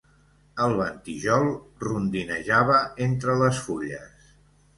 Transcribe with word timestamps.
El 0.67 0.71
ventijol 0.77 1.45
rondinejava 1.83 2.79
entre 3.09 3.37
les 3.45 3.61
fulles. 3.69 4.35